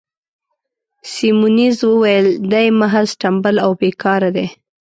[1.11, 4.47] سیمونز وویل: دی محض ټمبل او بې کاره دی.